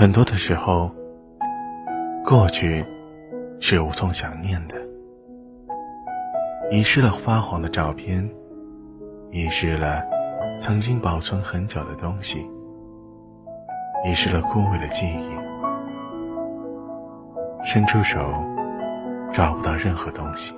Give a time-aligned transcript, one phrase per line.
[0.00, 0.90] 很多的时候，
[2.24, 2.82] 过去
[3.60, 4.74] 是无从想念的。
[6.70, 8.26] 遗失了发黄的照片，
[9.30, 10.02] 遗失了
[10.58, 12.48] 曾经保存很久的东西，
[14.08, 15.30] 遗失了枯萎的记忆。
[17.62, 18.32] 伸出手，
[19.30, 20.54] 找不到任何东西。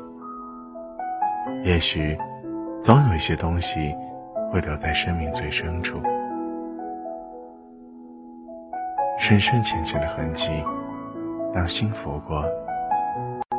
[1.65, 2.17] 也许，
[2.81, 3.93] 总有一些东西
[4.53, 6.01] 会留在生命最深处。
[9.33, 10.51] 深深浅浅的痕迹，
[11.55, 12.45] 当心拂过，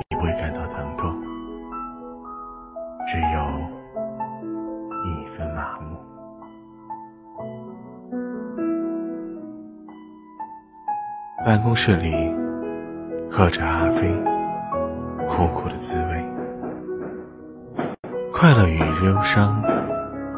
[0.08, 1.12] 你不会感到疼痛，
[3.08, 3.28] 只有
[5.04, 5.98] 一分麻木。
[11.44, 12.32] 办公室里，
[13.32, 14.14] 喝着阿飞，
[15.28, 16.24] 苦苦的滋味。
[18.32, 19.60] 快乐与忧伤，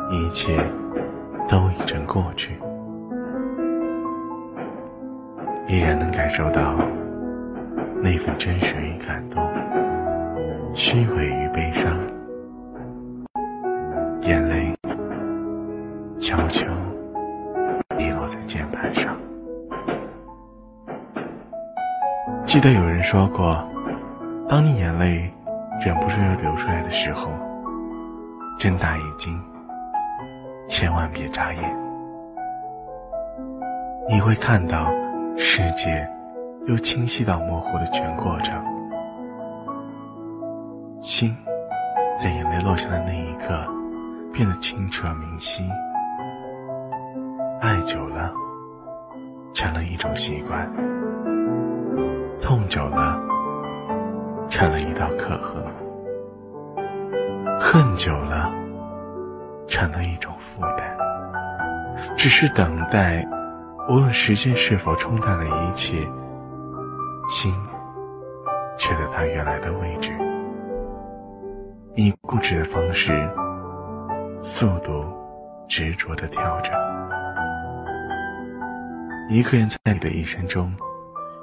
[0.10, 0.66] 一切
[1.46, 2.58] 都已成过去。
[5.68, 6.76] 依然能感受到
[8.02, 9.44] 那份真实与感动，
[10.76, 11.92] 虚伪与悲伤，
[14.22, 14.72] 眼泪
[16.20, 16.68] 悄悄
[17.98, 19.18] 滴落在键盘上。
[22.44, 23.58] 记得有人说过，
[24.48, 25.34] 当你眼泪
[25.84, 27.32] 忍不住要流出来的时候，
[28.60, 29.42] 睁大眼睛，
[30.68, 31.78] 千万别眨眼，
[34.08, 34.94] 你会看到。
[35.38, 36.08] 世界
[36.66, 38.64] 又清晰到模糊的全过程，
[41.02, 41.36] 心
[42.18, 43.66] 在眼泪落下的那一刻
[44.34, 45.64] 变得清澈明晰。
[47.60, 48.32] 爱久了，
[49.54, 50.66] 成了一种习惯；
[52.42, 53.20] 痛久了，
[54.48, 55.64] 成了一道刻痕；
[57.60, 58.50] 恨久了，
[59.68, 60.98] 成了一种负担。
[62.16, 63.28] 只是等待。
[63.88, 66.00] 无论时间是否冲淡了一切，
[67.30, 67.54] 心
[68.80, 70.12] 却在它原来的位置，
[71.94, 73.14] 以固执的方式，
[74.42, 75.06] 速度
[75.68, 76.72] 执着的跳着。
[79.30, 80.74] 一个人在你的一生中，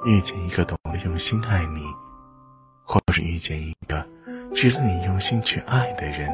[0.03, 1.81] 遇见一个懂得用心爱你，
[2.83, 4.05] 或是遇见一个
[4.53, 6.29] 值得你用心去爱的人，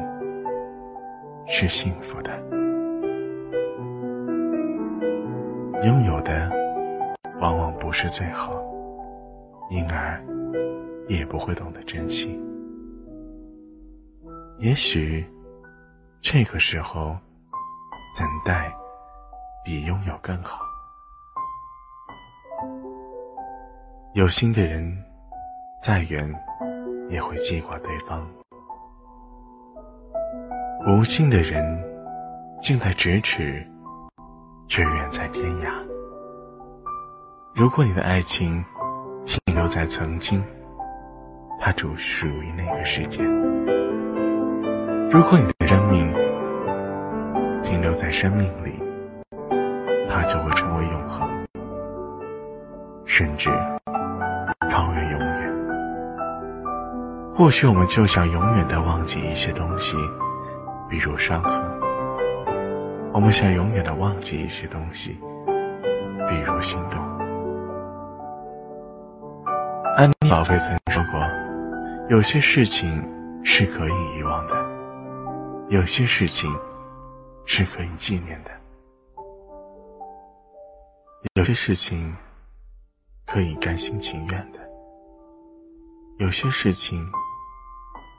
[1.46, 2.59] 是幸福的。
[5.82, 6.50] 拥有的
[7.40, 8.52] 往往不是最好，
[9.70, 10.22] 因而
[11.08, 12.38] 也不会懂得珍惜。
[14.58, 15.26] 也许
[16.20, 17.16] 这个时候，
[18.18, 18.70] 等待
[19.64, 20.60] 比拥有更好。
[24.12, 24.94] 有心的人，
[25.82, 26.30] 再远
[27.08, 28.20] 也会记挂对方；
[30.86, 31.64] 无心的人，
[32.60, 33.66] 近在咫尺。
[34.70, 35.68] 却远在天涯。
[37.52, 38.64] 如果你的爱情
[39.26, 40.40] 停留在曾经，
[41.58, 43.24] 它只属于那个世界；
[45.10, 46.08] 如果你的生命
[47.64, 48.80] 停留在生命里，
[50.08, 51.28] 它就会成为永恒，
[53.04, 53.50] 甚至
[54.70, 55.50] 超越永远。
[57.34, 59.96] 或许我们就想永远的忘记一些东西，
[60.88, 61.79] 比如伤痕。
[63.12, 65.18] 我们想永远的忘记一些东西，
[66.28, 67.00] 比如心动。
[69.96, 71.20] 安妮宝贝曾说过
[72.08, 73.04] ：“有些事情
[73.44, 74.54] 是可以遗忘的，
[75.68, 76.56] 有些事情
[77.44, 78.50] 是可以纪念的，
[81.34, 82.14] 有些事情
[83.26, 84.60] 可以甘心情愿的，
[86.18, 87.04] 有些事情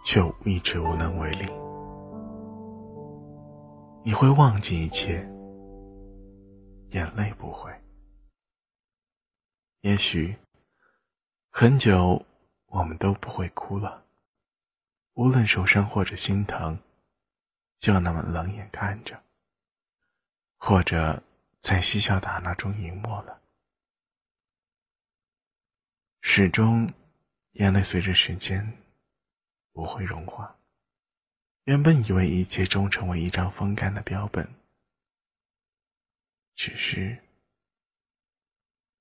[0.05, 1.49] 却一直无能为力。”
[4.03, 5.19] 你会忘记一切，
[6.89, 7.71] 眼泪不会。
[9.81, 10.35] 也许
[11.51, 12.25] 很久
[12.65, 14.03] 我们都不会哭了，
[15.13, 16.79] 无论受伤或者心疼，
[17.77, 19.21] 就那么冷眼看着，
[20.57, 21.21] 或者
[21.59, 23.39] 在嬉笑打闹中隐没了。
[26.21, 26.91] 始终，
[27.51, 28.77] 眼泪随着时间
[29.73, 30.55] 不会融化。
[31.65, 34.51] 原本以为一切终成为一张风干的标本，
[36.55, 37.23] 只是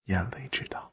[0.05, 0.93] 眼泪知道。